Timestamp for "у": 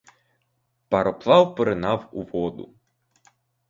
2.11-2.21